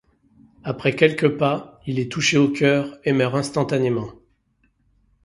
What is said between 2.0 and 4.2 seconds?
touché au cœur, et meurt instantanément.